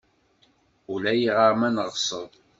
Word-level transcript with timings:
Ulayɣer 0.93 1.51
ma 1.59 1.69
neɣṣeb. 1.75 2.29